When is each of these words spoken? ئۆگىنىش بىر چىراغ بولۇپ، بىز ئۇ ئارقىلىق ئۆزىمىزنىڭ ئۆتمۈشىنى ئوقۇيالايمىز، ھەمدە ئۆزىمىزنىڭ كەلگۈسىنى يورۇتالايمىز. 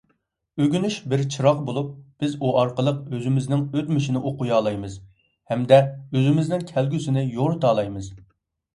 ئۆگىنىش 0.61 0.95
بىر 1.11 1.21
چىراغ 1.35 1.59
بولۇپ، 1.67 1.91
بىز 2.23 2.33
ئۇ 2.39 2.55
ئارقىلىق 2.63 3.05
ئۆزىمىزنىڭ 3.19 3.63
ئۆتمۈشىنى 3.69 4.25
ئوقۇيالايمىز، 4.31 4.99
ھەمدە 5.55 5.83
ئۆزىمىزنىڭ 5.95 6.69
كەلگۈسىنى 6.75 7.29
يورۇتالايمىز. 7.31 8.15